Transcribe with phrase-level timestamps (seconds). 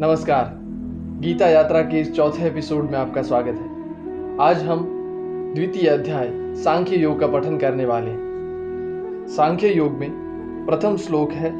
[0.00, 0.58] नमस्कार।
[1.20, 3.70] गीता यात्रा के इस चौथे एपिसोड में आपका स्वागत है।
[4.40, 4.86] आज हम
[5.54, 10.10] द्वितीय अध्याय, सांख्य योग का पठन करने वाले हैं। सांख्य योग में
[10.68, 11.50] प्रथम श्लोक है,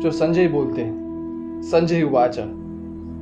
[0.00, 2.38] जो संजय बोलते हैं। संजय उवाच।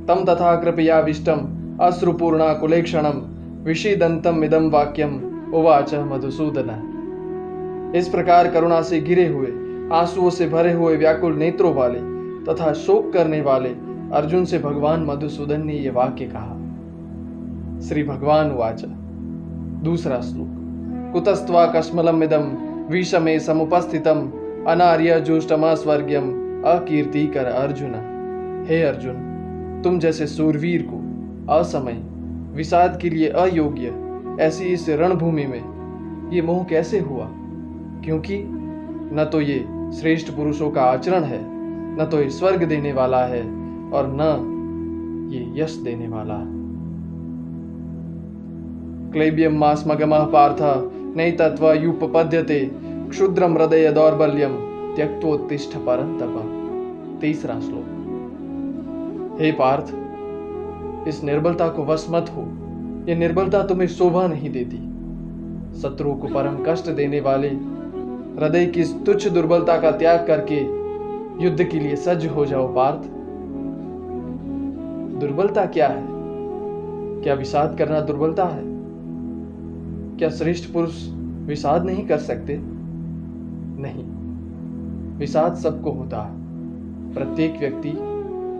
[0.07, 3.21] तम तथा कृपया विष्टम अश्रुपूर्णा कुलेक्षणम
[3.63, 9.47] विषिदंतम इदम वाक्यम उवाच मधुसूदन। इस प्रकार करुणा से घिरे हुए,
[9.93, 11.99] आंसुओं से भरे हुए व्याकुल नेत्रों वाले
[12.45, 16.55] तथा शोक करने वाले अर्जुन से भगवान मधुसूदन ने यह वाक्य कहा।
[17.81, 18.85] श्री भगवान वाच
[19.83, 20.47] दूसरा श्लोक।
[21.13, 22.57] कुतस्त्वा कश्मलम इदम
[22.91, 24.31] विषमे समुपस्थितम,
[24.67, 26.29] अनार्य जुष्टमा स्वर्गम
[26.65, 27.91] अकीर्ति कर अर्जुन।
[28.69, 29.13] हे अर्जुन,
[29.83, 30.97] तुम जैसे सूरवीर को
[31.53, 32.03] असमय,
[32.55, 33.93] विषाद के लिए अयोग्य,
[34.43, 35.79] ऐसी इस रणभूमि में
[36.33, 37.27] ये मोह कैसे हुआ?
[38.03, 38.43] क्योंकि
[39.13, 41.39] न तो ये श्रेष्ठ पुरुषों का आचरण है,
[42.01, 43.58] न तो ये स्वर्ग देने वाला है।
[43.93, 44.55] और न
[45.33, 46.59] ये यश देने वाला।
[49.11, 50.57] क्लेबियम मास्मगम पार्थ,
[51.17, 54.51] नई तत्व युपपद्यते, क्षुद्रम हृदय दौर्बल्यम,
[54.95, 56.55] त्यक्तोत्तिष्ठ परंतप।
[57.21, 57.85] तीसरा श्लोक।
[59.39, 59.85] हे पार्थ,
[61.07, 62.41] इस निर्बलता को वश मत हो।
[63.09, 64.77] यह निर्बलता तुम्हें शोभा नहीं देती।
[65.81, 70.57] शत्रु को परम कष्ट देने वाले, हृदय की तुच्छ दुर्बलता का त्याग करके
[71.45, 73.18] युद्ध के लिए सज्ज हो जाओ पार्थ।
[75.19, 76.07] दुर्बलता क्या है?
[77.21, 78.61] क्या विषाद करना दुर्बलता है?
[80.17, 81.09] क्या श्रेष्ठ पुरुष
[81.45, 82.59] विषाद नहीं कर सकते?
[83.81, 84.05] नहीं।
[85.17, 86.39] विषाद सबको होता है।
[87.13, 87.93] प्रत्येक व्यक्ति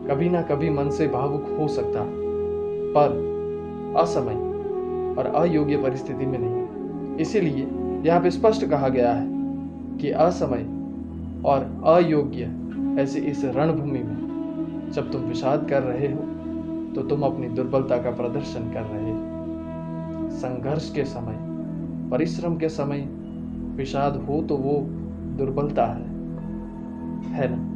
[0.10, 2.10] कभी ना कभी मन से भावुक हो सकता है।
[2.90, 3.30] पर
[3.98, 4.50] असमय
[5.20, 6.68] और अयोग्य परिस्थिति में नहीं।
[7.18, 7.68] इसीलिए
[8.06, 9.28] यहाँ पे स्पष्ट कहा गया है
[9.98, 10.66] कि असमय
[11.46, 12.56] और अयोग्य
[13.02, 14.30] ऐसे इस रणभूमि में
[14.92, 16.39] जब तुम विषाद कर रहे हो
[16.96, 19.40] तो तुम अपनी दुर्बलता का प्रदर्शन कर रहे हो।
[20.30, 21.38] संघर्ष के समय,
[22.10, 23.10] परिश्रम के समय
[23.76, 24.80] विषाद हो तो वो
[25.38, 26.10] दुर्बलता है।
[27.28, 27.70] है ना?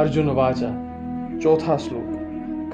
[0.00, 0.92] अर्जुन वाचा,
[1.38, 2.18] चौथा श्लोक।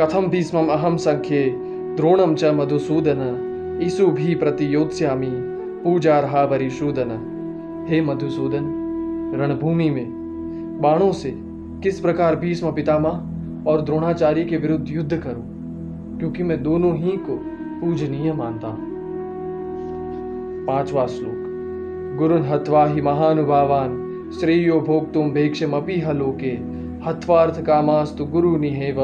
[0.01, 1.55] कथम भीष्म अहम संख्ये
[1.97, 3.45] द्रोणम च मधुसूदन।
[3.83, 5.31] ईसु भी प्रतियोत्स्यामी
[5.85, 7.35] पूजा रहा बरिशूदन
[7.89, 8.75] हे मधुसूदन,
[9.35, 10.19] रणभूमि में
[10.83, 11.48] बाणों से
[11.83, 15.45] किस प्रकार भीष्म पितामह और द्रोणाचार्य के विरुद्ध युद्ध करूँ?
[16.19, 17.37] क्योंकि मैं दोनों ही को
[17.81, 18.89] पूजनीय मानता हूँ।
[20.67, 24.05] पांचवा श्लोक। गुरुन हत्वा ही महानुभावान,
[24.41, 26.59] श्रेयो भोक्तुम भेक्षमपि हलोके
[27.05, 28.97] हत्वार्थ कामास्तु गुरु निहेव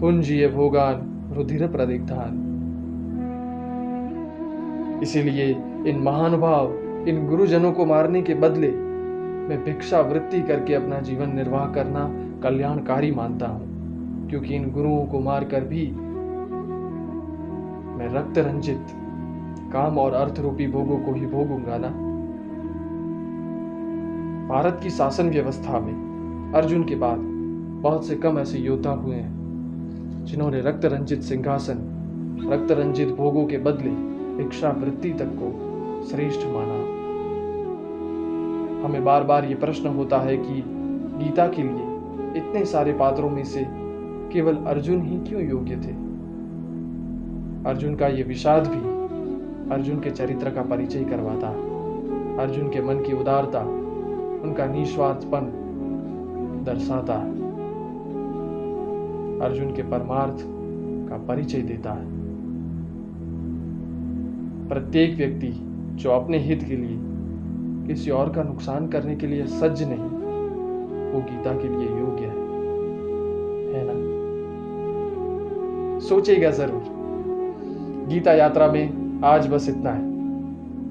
[0.00, 2.46] पुंजीय भोगान रुधिर प्रदिग्धान
[5.02, 5.50] इसीलिए
[5.86, 6.74] इन महानुभाव
[7.08, 8.89] इन गुरुजनों को मारने के बदले
[9.50, 12.00] मैं भिक्षा वृत्ति करके अपना जीवन निर्वाह करना
[12.42, 15.86] कल्याणकारी मानता हूँ, क्योंकि इन गुरुओं को मारकर भी
[17.96, 18.86] मैं रक्त रंजित,
[19.72, 21.88] काम और अर्थ रूपी भोगों को ही भोगूँगा ना?
[24.48, 27.18] भारत की शासन व्यवस्था में अर्जुन के बाद
[27.82, 31.82] बहुत से कम ऐसे योद्धा हुए हैं, जिन्होंने रक्त रंजित सिंहासन,
[32.52, 33.90] रक्त रंजित भोगों के बदले
[34.36, 36.99] भिक्षा वृत्ति तक को श्रेष्ठ माना।
[38.84, 40.64] हमें बार बार ये प्रश्न होता है कि
[41.24, 41.82] गीता के लिए
[42.36, 43.66] इतने सारे पात्रों में से
[44.32, 46.10] केवल अर्जुन ही क्यों योग्य थे?
[47.70, 49.00] अर्जुन का ये विषाद भी
[49.74, 51.48] अर्जुन के चरित्र का परिचय करवाता।
[52.42, 53.60] अर्जुन के मन की उदारता,
[54.42, 55.56] उनका निस्वार्थपन
[56.66, 57.40] दर्शाता। है
[59.40, 60.36] अर्जुन के परमार्थ
[61.10, 62.06] का परिचय देता है।
[64.68, 65.52] प्रत्येक व्यक्ति
[65.94, 67.09] जो अपने हित के लिए
[67.90, 69.98] किसी और का नुकसान करने के लिए सज्ज नहीं,
[71.12, 72.36] वो गीता के लिए योग्य है।
[73.74, 73.94] है ना?
[76.00, 76.82] सोचेगा ज़रूर।
[78.08, 80.02] गीता यात्रा में आज बस इतना है।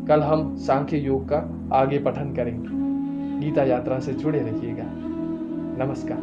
[0.08, 2.68] कल हम सांख्य योग का आगे पठन करेंगे।
[3.46, 4.84] गीता यात्रा से जुड़े रहिएगा।
[5.86, 6.20] नमस्कार।